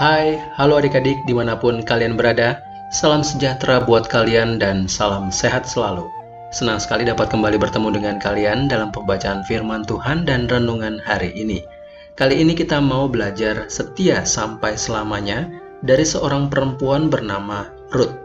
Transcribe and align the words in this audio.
Hai, 0.00 0.40
halo 0.56 0.80
adik-adik 0.80 1.28
di 1.28 1.36
mana 1.36 1.60
pun 1.60 1.84
kalian 1.84 2.16
berada. 2.16 2.64
Salam 2.88 3.20
sejahtera 3.20 3.84
buat 3.84 4.08
kalian 4.08 4.56
dan 4.56 4.88
salam 4.88 5.28
sehat 5.28 5.68
selalu. 5.68 6.08
Senang 6.56 6.80
sekali 6.80 7.04
dapat 7.04 7.28
kembali 7.28 7.60
bertemu 7.60 8.00
dengan 8.00 8.16
kalian 8.16 8.64
dalam 8.64 8.88
pembacaan 8.96 9.44
firman 9.44 9.84
Tuhan 9.84 10.24
dan 10.24 10.48
renungan 10.48 11.04
hari 11.04 11.36
ini. 11.36 11.60
Kali 12.16 12.40
ini 12.40 12.56
kita 12.56 12.80
mau 12.80 13.12
belajar 13.12 13.68
setia 13.68 14.24
sampai 14.24 14.72
selamanya 14.72 15.52
dari 15.84 16.08
seorang 16.08 16.48
perempuan 16.48 17.12
bernama 17.12 17.68
Ruth. 17.92 18.16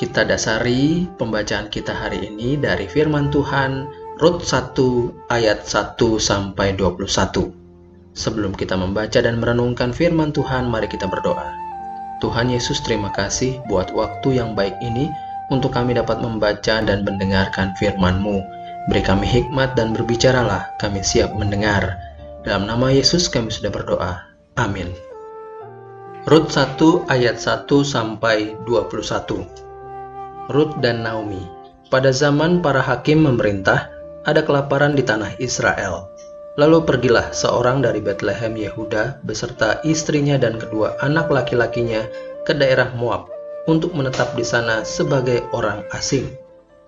Kita 0.00 0.24
dasari 0.24 1.12
pembacaan 1.20 1.68
kita 1.68 1.92
hari 1.92 2.24
ini 2.24 2.56
dari 2.56 2.88
firman 2.88 3.28
Tuhan 3.28 3.84
Rut 4.16 4.40
1 4.40 5.28
ayat 5.28 5.60
1 5.68 5.92
sampai 6.16 6.72
21. 6.72 7.57
Sebelum 8.18 8.50
kita 8.50 8.74
membaca 8.74 9.22
dan 9.22 9.38
merenungkan 9.38 9.94
firman 9.94 10.34
Tuhan, 10.34 10.66
mari 10.66 10.90
kita 10.90 11.06
berdoa. 11.06 11.54
Tuhan 12.18 12.50
Yesus, 12.50 12.82
terima 12.82 13.14
kasih 13.14 13.62
buat 13.70 13.94
waktu 13.94 14.42
yang 14.42 14.58
baik 14.58 14.74
ini 14.82 15.06
untuk 15.54 15.70
kami 15.70 15.94
dapat 15.94 16.18
membaca 16.18 16.82
dan 16.82 17.06
mendengarkan 17.06 17.78
firman-Mu. 17.78 18.42
Beri 18.90 19.06
kami 19.06 19.22
hikmat 19.22 19.78
dan 19.78 19.94
berbicaralah, 19.94 20.66
kami 20.82 20.98
siap 20.98 21.30
mendengar. 21.38 21.94
Dalam 22.42 22.66
nama 22.66 22.90
Yesus 22.90 23.30
kami 23.30 23.54
sudah 23.54 23.70
berdoa. 23.70 24.18
Amin. 24.58 24.90
Rut 26.26 26.50
1 26.50 27.06
ayat 27.06 27.38
1 27.38 27.70
sampai 27.86 28.58
21. 28.66 29.46
Rut 30.50 30.74
dan 30.82 31.06
Naomi. 31.06 31.46
Pada 31.86 32.10
zaman 32.10 32.66
para 32.66 32.82
hakim 32.82 33.22
memerintah, 33.22 33.94
ada 34.26 34.42
kelaparan 34.42 34.98
di 34.98 35.06
tanah 35.06 35.38
Israel. 35.38 36.17
Lalu 36.58 36.82
pergilah 36.82 37.30
seorang 37.30 37.86
dari 37.86 38.02
Bethlehem 38.02 38.58
Yehuda 38.58 39.22
beserta 39.22 39.78
istrinya 39.86 40.34
dan 40.34 40.58
kedua 40.58 40.98
anak 40.98 41.30
laki-lakinya 41.30 42.02
ke 42.42 42.50
daerah 42.50 42.90
Moab 42.98 43.30
untuk 43.70 43.94
menetap 43.94 44.34
di 44.34 44.42
sana 44.42 44.82
sebagai 44.82 45.46
orang 45.54 45.86
asing. 45.94 46.26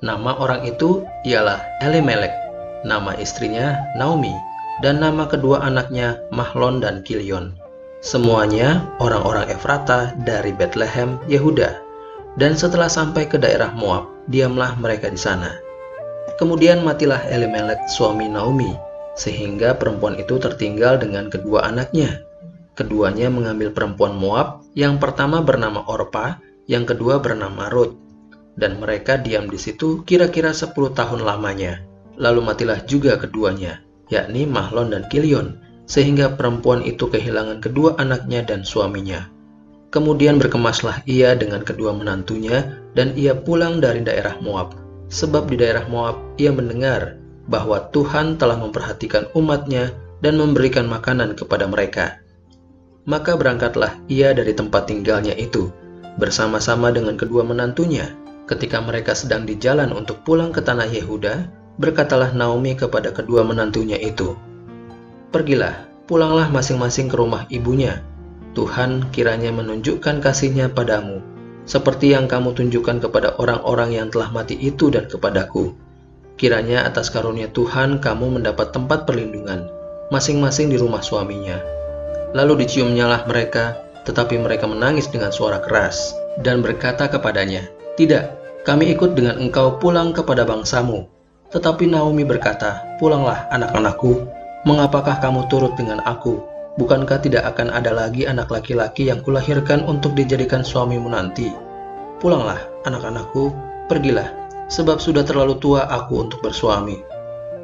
Nama 0.03 0.35
orang 0.43 0.67
itu 0.67 1.07
ialah 1.23 1.63
Elimelek, 1.87 2.35
nama 2.83 3.15
istrinya 3.23 3.79
Naomi, 3.95 4.35
dan 4.83 4.99
nama 4.99 5.31
kedua 5.31 5.63
anaknya 5.63 6.19
Mahlon 6.35 6.83
dan 6.83 7.07
Kilion. 7.07 7.55
Semuanya 8.03 8.91
orang-orang 8.99 9.55
Efrata 9.55 10.19
dari 10.27 10.51
Bethlehem, 10.51 11.23
Yehuda. 11.31 11.79
Dan 12.35 12.59
setelah 12.59 12.91
sampai 12.91 13.29
ke 13.29 13.39
daerah 13.39 13.71
Moab, 13.77 14.11
diamlah 14.27 14.75
mereka 14.83 15.07
di 15.13 15.21
sana. 15.21 15.55
Kemudian 16.41 16.81
matilah 16.81 17.21
Elimelek 17.29 17.85
suami 17.93 18.25
Naomi, 18.25 18.90
sehingga 19.19 19.77
perempuan 19.77 20.17
itu 20.19 20.39
tertinggal 20.41 20.99
dengan 21.01 21.29
kedua 21.29 21.67
anaknya. 21.67 22.23
Keduanya 22.79 23.29
mengambil 23.29 23.75
perempuan 23.75 24.17
Moab, 24.17 24.65
yang 24.73 24.97
pertama 24.97 25.45
bernama 25.45 25.85
Orpa, 25.85 26.41
yang 26.65 26.89
kedua 26.89 27.21
bernama 27.21 27.69
Ruth. 27.69 27.99
Dan 28.57 28.81
mereka 28.81 29.21
diam 29.21 29.53
di 29.53 29.61
situ 29.61 30.01
kira-kira 30.09 30.57
10 30.57 30.97
tahun 30.97 31.21
lamanya. 31.21 31.85
Lalu 32.17 32.41
matilah 32.41 32.81
juga 32.89 33.21
keduanya, 33.21 33.85
yakni 34.09 34.49
Mahlon 34.49 34.97
dan 34.97 35.05
Kilion, 35.13 35.61
sehingga 35.85 36.33
perempuan 36.39 36.81
itu 36.87 37.11
kehilangan 37.11 37.61
kedua 37.61 38.01
anaknya 38.01 38.47
dan 38.47 38.65
suaminya. 38.65 39.29
Kemudian 39.91 40.39
berkemaslah 40.39 41.03
ia 41.05 41.35
dengan 41.35 41.67
kedua 41.67 41.91
menantunya, 41.93 42.81
dan 42.97 43.13
ia 43.19 43.37
pulang 43.37 43.83
dari 43.83 44.01
daerah 44.01 44.39
Moab. 44.41 44.73
Sebab 45.11 45.51
di 45.51 45.59
daerah 45.59 45.85
Moab 45.91 46.17
ia 46.39 46.55
mendengar 46.55 47.20
bahwa 47.51 47.91
Tuhan 47.91 48.39
telah 48.39 48.55
memperhatikan 48.55 49.27
umatnya 49.35 49.91
dan 50.23 50.39
memberikan 50.39 50.87
makanan 50.87 51.35
kepada 51.35 51.67
mereka. 51.67 52.23
Maka 53.11 53.35
berangkatlah 53.35 53.99
ia 54.07 54.31
dari 54.31 54.55
tempat 54.55 54.87
tinggalnya 54.87 55.35
itu, 55.35 55.75
bersama-sama 56.17 56.95
dengan 56.95 57.19
kedua 57.19 57.43
menantunya. 57.43 58.15
Ketika 58.47 58.79
mereka 58.79 59.19
sedang 59.19 59.47
di 59.47 59.59
jalan 59.59 59.91
untuk 59.91 60.23
pulang 60.23 60.55
ke 60.55 60.63
tanah 60.63 60.87
Yehuda, 60.87 61.51
berkatalah 61.83 62.31
Naomi 62.31 62.79
kepada 62.79 63.11
kedua 63.11 63.43
menantunya 63.43 63.99
itu, 63.99 64.39
Pergilah, 65.31 65.87
pulanglah 66.11 66.51
masing-masing 66.51 67.07
ke 67.07 67.15
rumah 67.15 67.47
ibunya. 67.51 68.03
Tuhan 68.59 69.15
kiranya 69.15 69.55
menunjukkan 69.55 70.19
kasihnya 70.19 70.75
padamu, 70.75 71.23
seperti 71.63 72.11
yang 72.11 72.27
kamu 72.27 72.51
tunjukkan 72.51 72.99
kepada 72.99 73.39
orang-orang 73.39 73.95
yang 73.95 74.11
telah 74.11 74.27
mati 74.35 74.59
itu 74.59 74.91
dan 74.91 75.07
kepadaku 75.07 75.71
Kiranya 76.41 76.89
atas 76.89 77.13
karunia 77.13 77.53
Tuhan 77.53 78.01
kamu 78.01 78.41
mendapat 78.41 78.73
tempat 78.73 79.05
perlindungan, 79.05 79.69
masing-masing 80.09 80.73
di 80.73 80.81
rumah 80.81 81.05
suaminya. 81.05 81.61
Lalu 82.33 82.65
diciumnyalah 82.65 83.29
mereka, 83.29 83.77
tetapi 84.09 84.41
mereka 84.41 84.65
menangis 84.65 85.13
dengan 85.13 85.37
suara 85.37 85.61
keras, 85.61 86.17
dan 86.41 86.65
berkata 86.65 87.13
kepadanya, 87.13 87.69
Tidak, 88.01 88.25
kami 88.65 88.89
ikut 88.89 89.13
dengan 89.13 89.37
engkau 89.37 89.77
pulang 89.77 90.17
kepada 90.17 90.49
bangsamu. 90.49 91.05
Tetapi 91.53 91.85
Naomi 91.93 92.25
berkata, 92.25 92.89
Pulanglah 92.97 93.45
anak-anakku, 93.53 94.25
mengapakah 94.65 95.21
kamu 95.21 95.45
turut 95.53 95.77
dengan 95.77 96.01
aku? 96.09 96.41
Bukankah 96.81 97.21
tidak 97.21 97.53
akan 97.53 97.69
ada 97.69 97.93
lagi 97.93 98.25
anak 98.25 98.49
laki-laki 98.49 99.13
yang 99.13 99.21
kulahirkan 99.21 99.85
untuk 99.85 100.17
dijadikan 100.17 100.65
suamimu 100.65 101.13
nanti? 101.13 101.53
Pulanglah, 102.17 102.65
anak-anakku, 102.89 103.53
pergilah, 103.93 104.41
sebab 104.71 105.03
sudah 105.03 105.27
terlalu 105.27 105.59
tua 105.59 105.85
aku 105.91 106.25
untuk 106.31 106.41
bersuami. 106.41 107.03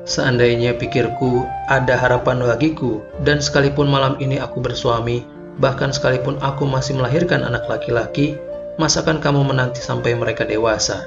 Seandainya 0.06 0.74
pikirku 0.74 1.46
ada 1.70 1.98
harapan 1.98 2.42
bagiku, 2.42 3.02
dan 3.22 3.42
sekalipun 3.42 3.90
malam 3.90 4.14
ini 4.22 4.38
aku 4.38 4.62
bersuami, 4.62 5.22
bahkan 5.58 5.90
sekalipun 5.90 6.38
aku 6.42 6.66
masih 6.66 6.98
melahirkan 6.98 7.42
anak 7.42 7.66
laki-laki, 7.66 8.38
masakan 8.78 9.18
kamu 9.18 9.42
menanti 9.46 9.82
sampai 9.82 10.14
mereka 10.14 10.46
dewasa? 10.46 11.06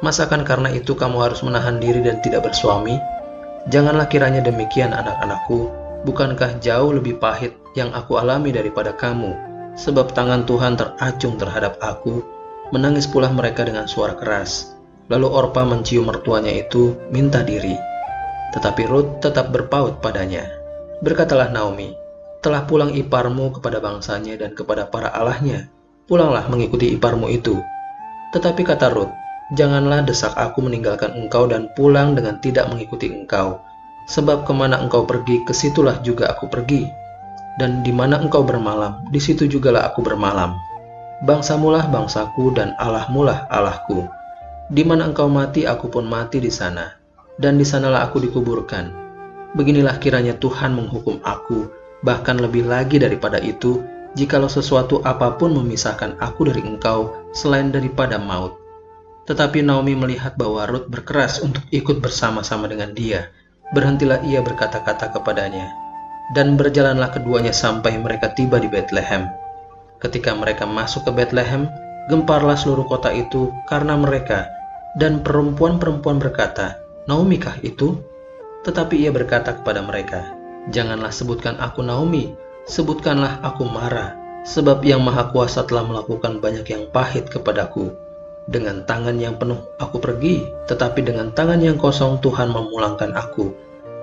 Masakan 0.00 0.46
karena 0.46 0.70
itu 0.72 0.94
kamu 0.94 1.20
harus 1.20 1.42
menahan 1.42 1.82
diri 1.82 2.00
dan 2.00 2.22
tidak 2.22 2.48
bersuami? 2.48 2.96
Janganlah 3.68 4.08
kiranya 4.08 4.40
demikian 4.40 4.94
anak-anakku, 4.94 5.68
bukankah 6.08 6.62
jauh 6.64 6.94
lebih 6.94 7.20
pahit 7.20 7.52
yang 7.76 7.92
aku 7.92 8.16
alami 8.16 8.54
daripada 8.54 8.94
kamu? 8.96 9.34
Sebab 9.76 10.16
tangan 10.16 10.48
Tuhan 10.48 10.80
teracung 10.80 11.36
terhadap 11.36 11.76
aku, 11.84 12.24
menangis 12.72 13.04
pula 13.04 13.28
mereka 13.28 13.68
dengan 13.68 13.84
suara 13.84 14.16
keras. 14.16 14.77
Lalu 15.08 15.28
Orpa 15.28 15.64
mencium 15.64 16.04
mertuanya 16.04 16.52
itu 16.52 16.92
minta 17.08 17.40
diri. 17.40 17.72
Tetapi 18.52 18.82
Ruth 18.88 19.24
tetap 19.24 19.48
berpaut 19.48 20.04
padanya. 20.04 20.44
Berkatalah 21.00 21.48
Naomi, 21.48 21.96
telah 22.44 22.68
pulang 22.68 22.92
iparmu 22.92 23.56
kepada 23.56 23.80
bangsanya 23.80 24.36
dan 24.36 24.52
kepada 24.52 24.84
para 24.88 25.08
allahnya. 25.10 25.72
Pulanglah 26.08 26.44
mengikuti 26.48 26.92
iparmu 26.92 27.28
itu. 27.32 27.56
Tetapi 28.36 28.64
kata 28.64 28.92
Ruth, 28.92 29.12
janganlah 29.56 30.04
desak 30.04 30.36
aku 30.36 30.60
meninggalkan 30.64 31.16
engkau 31.16 31.48
dan 31.48 31.72
pulang 31.72 32.12
dengan 32.12 32.36
tidak 32.44 32.68
mengikuti 32.68 33.08
engkau. 33.08 33.64
Sebab 34.08 34.48
ke 34.48 34.52
mana 34.56 34.80
engkau 34.80 35.04
pergi, 35.04 35.44
ke 35.44 35.52
situlah 35.52 36.00
juga 36.00 36.32
aku 36.32 36.48
pergi. 36.48 36.88
Dan 37.60 37.84
di 37.84 37.92
mana 37.92 38.20
engkau 38.20 38.44
bermalam, 38.44 39.04
di 39.12 39.20
situ 39.20 39.44
jugalah 39.48 39.88
aku 39.88 40.00
bermalam. 40.00 40.56
Bangsamulah 41.24 41.90
bangsaku 41.90 42.56
dan 42.56 42.72
Allahmulah 42.78 43.50
Allahku. 43.50 44.17
Di 44.68 44.84
mana 44.84 45.08
engkau 45.08 45.32
mati, 45.32 45.64
aku 45.64 45.88
pun 45.88 46.04
mati 46.04 46.44
di 46.44 46.52
sana, 46.52 46.92
dan 47.40 47.56
di 47.56 47.64
sanalah 47.64 48.04
aku 48.04 48.20
dikuburkan. 48.20 48.92
Beginilah 49.56 49.96
kiranya 49.96 50.36
Tuhan 50.36 50.76
menghukum 50.76 51.24
aku, 51.24 51.72
bahkan 52.04 52.36
lebih 52.36 52.68
lagi 52.68 53.00
daripada 53.00 53.40
itu, 53.40 53.80
jikalau 54.12 54.52
sesuatu 54.52 55.00
apa 55.08 55.40
pun 55.40 55.56
memisahkan 55.56 56.20
aku 56.20 56.52
dari 56.52 56.60
engkau 56.68 57.16
selain 57.32 57.72
daripada 57.72 58.20
maut. 58.20 58.60
Tetapi 59.24 59.64
Naomi 59.64 59.96
melihat 59.96 60.36
bahwa 60.36 60.68
Ruth 60.68 60.88
berkeras 60.88 61.40
untuk 61.40 61.64
ikut 61.72 62.04
bersama-sama 62.04 62.68
dengan 62.68 62.92
dia. 62.92 63.32
Berhentilah 63.72 64.24
ia 64.24 64.40
berkata-kata 64.40 65.12
kepadanya. 65.16 65.68
Dan 66.36 66.60
berjalanlah 66.60 67.08
keduanya 67.12 67.56
sampai 67.56 67.96
mereka 67.96 68.32
tiba 68.36 68.60
di 68.60 68.68
Bethlehem. 68.68 69.28
Ketika 70.00 70.36
mereka 70.36 70.68
masuk 70.68 71.08
ke 71.08 71.12
Bethlehem, 71.12 71.68
gemparlah 72.08 72.56
seluruh 72.56 72.88
kota 72.88 73.12
itu 73.12 73.52
karena 73.68 73.96
mereka 74.00 74.57
dan 74.96 75.20
perempuan-perempuan 75.20 76.16
berkata, 76.16 76.80
Naomi 77.04 77.36
kah 77.36 77.60
itu? 77.60 78.00
Tetapi 78.64 79.04
ia 79.04 79.12
berkata 79.12 79.52
kepada 79.56 79.84
mereka, 79.84 80.38
Janganlah 80.68 81.08
sebutkan 81.08 81.56
aku 81.56 81.80
Naomi, 81.80 82.36
sebutkanlah 82.68 83.40
aku 83.40 83.64
Mara, 83.64 84.12
sebab 84.44 84.84
yang 84.84 85.00
Maha 85.00 85.32
Kuasa 85.32 85.64
telah 85.64 85.84
melakukan 85.84 86.44
banyak 86.44 86.68
yang 86.68 86.84
pahit 86.92 87.32
kepadaku. 87.32 87.88
Dengan 88.48 88.84
tangan 88.84 89.16
yang 89.20 89.36
penuh 89.36 89.60
aku 89.76 90.00
pergi, 90.00 90.44
tetapi 90.68 91.04
dengan 91.04 91.32
tangan 91.32 91.60
yang 91.60 91.76
kosong 91.76 92.20
Tuhan 92.20 92.52
memulangkan 92.52 93.12
aku. 93.16 93.52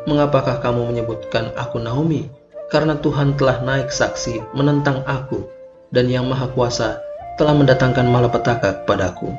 Mengapakah 0.05 0.61
kamu 0.61 0.93
menyebutkan 0.93 1.53
aku 1.57 1.81
Naomi? 1.81 2.29
Karena 2.69 2.97
Tuhan 2.97 3.37
telah 3.37 3.61
naik 3.61 3.93
saksi 3.93 4.57
menentang 4.57 5.05
aku, 5.05 5.45
dan 5.93 6.09
yang 6.09 6.25
Maha 6.25 6.49
Kuasa 6.49 6.97
telah 7.37 7.53
mendatangkan 7.53 8.09
malapetaka 8.09 8.85
kepadaku. 8.85 9.33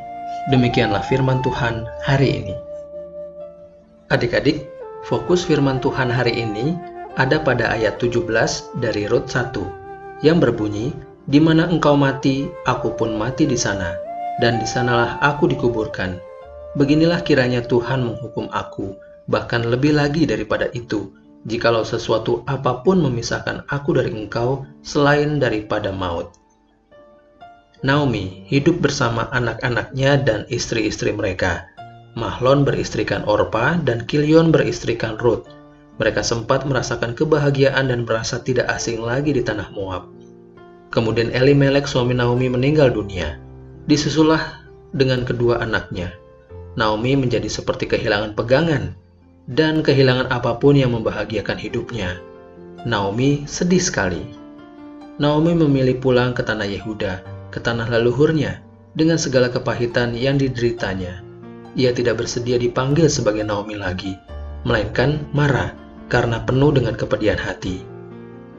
Demikianlah 0.53 1.03
firman 1.07 1.43
Tuhan 1.43 1.87
hari 2.03 2.43
ini. 2.43 2.55
Adik-adik, 4.15 4.67
fokus 5.03 5.43
firman 5.43 5.83
Tuhan 5.83 6.07
hari 6.13 6.39
ini 6.39 6.79
ada 7.19 7.43
pada 7.43 7.75
ayat 7.75 7.99
17 7.99 8.23
dari 8.79 9.09
Rut 9.11 9.27
1 9.27 10.23
yang 10.23 10.39
berbunyi, 10.39 10.95
Di 11.27 11.43
mana 11.43 11.67
engkau 11.67 11.99
mati, 11.99 12.47
aku 12.71 12.95
pun 12.95 13.19
mati 13.19 13.51
di 13.51 13.59
sana, 13.59 13.99
dan 14.39 14.63
di 14.63 14.67
sanalah 14.67 15.19
aku 15.19 15.51
dikuburkan. 15.51 16.23
Beginilah 16.79 17.27
kiranya 17.27 17.67
Tuhan 17.67 18.07
menghukum 18.07 18.47
aku, 18.55 18.95
bahkan 19.27 19.67
lebih 19.67 19.99
lagi 19.99 20.23
daripada 20.23 20.71
itu, 20.71 21.11
jikalau 21.51 21.83
sesuatu 21.83 22.47
apa 22.47 22.79
pun 22.87 23.03
memisahkan 23.03 23.67
aku 23.67 23.99
dari 23.99 24.15
engkau 24.15 24.63
selain 24.87 25.43
daripada 25.43 25.91
maut. 25.91 26.31
Naomi 27.87 28.43
hidup 28.51 28.83
bersama 28.83 29.31
anak-anaknya 29.31 30.19
dan 30.27 30.43
istri-istri 30.51 31.15
mereka. 31.15 31.71
Mahlon 32.19 32.67
beristrikan 32.67 33.23
Orpa 33.31 33.79
dan 33.79 34.03
Kilion 34.11 34.51
beristrikan 34.51 35.15
Ruth. 35.23 35.47
Mereka 36.03 36.27
sempat 36.27 36.67
merasakan 36.67 37.15
kebahagiaan 37.15 37.87
dan 37.87 38.03
merasa 38.03 38.43
tidak 38.43 38.67
asing 38.75 39.07
lagi 39.07 39.31
di 39.31 39.39
tanah 39.39 39.71
Moab. 39.71 40.11
Kemudian 40.91 41.31
Elimelek 41.31 41.87
suami 41.87 42.11
Naomi 42.11 42.51
meninggal 42.51 42.91
dunia. 42.91 43.39
Disusulah 43.87 44.67
dengan 44.91 45.23
kedua 45.23 45.63
anaknya. 45.63 46.11
Naomi 46.75 47.15
menjadi 47.15 47.47
seperti 47.47 47.87
kehilangan 47.87 48.35
pegangan 48.35 48.99
dan 49.47 49.87
kehilangan 49.87 50.27
apa 50.35 50.59
pun 50.59 50.75
yang 50.75 50.91
membahagiakan 50.91 51.55
hidupnya. 51.55 52.19
Naomi 52.83 53.47
sedih 53.47 53.79
sekali. 53.79 54.27
Naomi 55.23 55.55
memilih 55.55 56.03
pulang 56.03 56.35
ke 56.35 56.43
tanah 56.43 56.67
Yehuda, 56.67 57.36
ke 57.51 57.59
tanah 57.63 57.89
leluhurnya, 57.91 58.63
dengan 58.97 59.21
segala 59.21 59.53
kepahitan 59.53 60.17
yang 60.17 60.41
dideritanya. 60.41 61.21
Ia 61.77 61.93
tidak 61.93 62.25
bersedia 62.25 62.57
dipanggil 62.57 63.13
sebagai 63.13 63.45
Naomi 63.45 63.77
lagi, 63.77 64.17
melainkan 64.65 65.29
marah 65.37 65.77
karena 66.09 66.41
penuh 66.43 66.73
dengan 66.73 66.97
kepedihan 66.97 67.37
hati. 67.37 67.85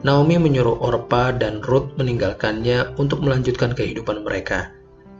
Naomi 0.06 0.38
menyuruh 0.38 0.78
Orpa 0.78 1.34
dan 1.34 1.58
Ruth 1.58 1.98
meninggalkannya 1.98 2.94
untuk 3.02 3.18
melanjutkan 3.18 3.74
kehidupan 3.74 4.22
mereka, 4.22 4.70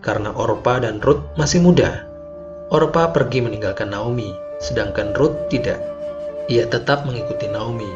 karena 0.06 0.30
Orpa 0.30 0.78
dan 0.78 1.02
Ruth 1.02 1.34
masih 1.34 1.58
muda. 1.58 2.06
Orpa 2.70 3.10
pergi 3.10 3.42
meninggalkan 3.42 3.90
Naomi, 3.90 4.30
sedangkan 4.62 5.18
Ruth 5.18 5.50
tidak. 5.50 5.82
Ia 6.46 6.70
tetap 6.70 7.02
mengikuti 7.02 7.50
Naomi. 7.50 7.90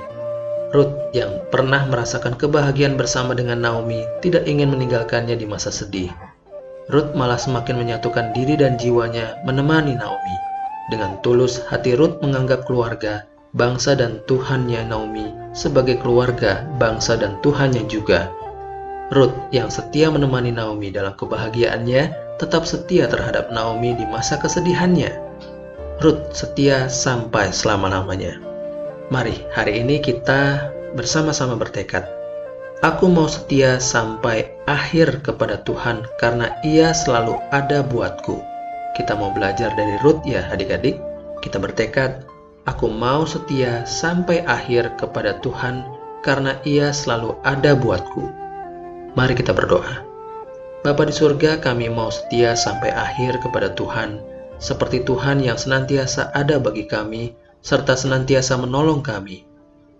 Ruth 0.72 1.12
yang 1.12 1.44
pernah 1.52 1.84
merasakan 1.84 2.32
kebahagiaan 2.40 2.96
bersama 2.96 3.36
dengan 3.36 3.60
Naomi 3.60 4.08
tidak 4.24 4.48
ingin 4.48 4.72
meninggalkannya 4.72 5.36
di 5.36 5.44
masa 5.44 5.68
sedih. 5.68 6.08
Ruth 6.88 7.12
malah 7.12 7.36
semakin 7.36 7.76
menyatukan 7.76 8.32
diri 8.32 8.56
dan 8.56 8.80
jiwanya 8.80 9.36
menemani 9.44 10.00
Naomi. 10.00 10.36
Dengan 10.88 11.20
tulus 11.20 11.60
hati 11.68 11.92
Ruth 11.92 12.24
menganggap 12.24 12.64
keluarga 12.64 13.28
bangsa 13.52 13.92
dan 13.92 14.24
Tuhannya 14.24 14.88
Naomi 14.88 15.28
sebagai 15.52 16.00
keluarga, 16.00 16.64
bangsa 16.80 17.20
dan 17.20 17.36
Tuhannya 17.44 17.84
juga. 17.84 18.32
Ruth 19.12 19.36
yang 19.52 19.68
setia 19.68 20.08
menemani 20.08 20.56
Naomi 20.56 20.88
dalam 20.88 21.12
kebahagiaannya 21.20 22.02
tetap 22.40 22.64
setia 22.64 23.12
terhadap 23.12 23.52
Naomi 23.52 23.92
di 23.92 24.08
masa 24.08 24.40
kesedihannya. 24.40 25.12
Ruth 26.00 26.32
setia 26.32 26.88
sampai 26.88 27.52
selama-lamanya. 27.52 28.51
Mari 29.12 29.44
hari 29.52 29.84
ini 29.84 30.00
kita 30.00 30.72
bersama-sama 30.96 31.52
bertekad. 31.60 32.08
Aku 32.80 33.12
mau 33.12 33.28
setia 33.28 33.76
sampai 33.76 34.48
akhir 34.64 35.20
kepada 35.20 35.60
Tuhan 35.68 36.08
karena 36.16 36.56
ia 36.64 36.96
selalu 36.96 37.36
ada 37.52 37.84
buatku. 37.84 38.40
Kita 38.96 39.12
mau 39.12 39.28
belajar 39.36 39.68
dari 39.76 40.00
Ruth 40.00 40.24
ya 40.24 40.48
adik-adik. 40.48 40.96
Kita 41.44 41.60
bertekad 41.60 42.24
Aku 42.62 42.86
mau 42.86 43.26
setia 43.26 43.82
sampai 43.82 44.46
akhir 44.46 44.94
kepada 44.94 45.42
Tuhan 45.42 45.82
karena 46.22 46.54
Ia 46.62 46.94
selalu 46.94 47.34
ada 47.42 47.74
buatku. 47.74 48.30
Mari 49.18 49.34
kita 49.34 49.50
berdoa. 49.50 50.06
Bapa 50.86 51.02
di 51.02 51.10
surga, 51.10 51.58
kami 51.58 51.90
mau 51.90 52.14
setia 52.14 52.54
sampai 52.54 52.94
akhir 52.94 53.42
kepada 53.42 53.74
Tuhan, 53.74 54.22
seperti 54.62 55.02
Tuhan 55.02 55.42
yang 55.42 55.58
senantiasa 55.58 56.30
ada 56.38 56.62
bagi 56.62 56.86
kami, 56.86 57.34
serta 57.62 57.94
senantiasa 57.94 58.58
menolong 58.58 59.00
kami. 59.00 59.46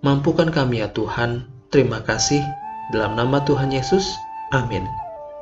Mampukan 0.02 0.50
kami 0.50 0.82
ya 0.82 0.90
Tuhan, 0.90 1.46
terima 1.70 2.02
kasih. 2.02 2.42
Dalam 2.90 3.14
nama 3.14 3.40
Tuhan 3.46 3.70
Yesus, 3.70 4.04
amin. 4.50 4.84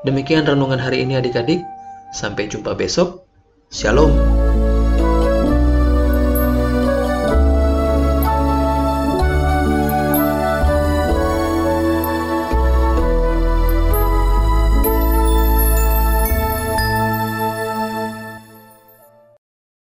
Demikian 0.04 0.44
renungan 0.44 0.78
hari 0.78 1.02
ini 1.02 1.16
adik-adik. 1.16 1.64
Sampai 2.12 2.46
jumpa 2.46 2.76
besok. 2.76 3.24
Shalom. 3.72 4.12